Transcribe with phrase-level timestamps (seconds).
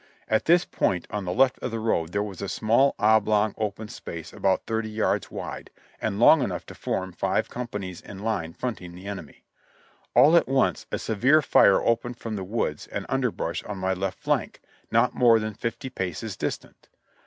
[0.27, 3.87] At this point on the left of the road there was a small oblong open
[3.87, 5.69] space about thirty yards wide,
[6.01, 9.43] and long enough to form five companies in line fronting the enemy.
[10.15, 14.17] All at once a severe fire opened from the woods and underbrush on my left
[14.17, 14.59] flank,
[14.89, 16.89] not more than fifty paces distant.